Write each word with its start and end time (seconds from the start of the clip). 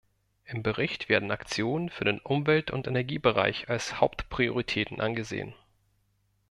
Im 0.45 0.63
Bericht 0.63 1.09
werden 1.09 1.29
Aktionen 1.29 1.91
für 1.91 2.05
den 2.05 2.17
Umwelt- 2.19 2.71
und 2.71 2.87
Energiebereich 2.87 3.69
als 3.69 4.01
Hauptprioritäten 4.01 4.99
angesehen. 4.99 5.53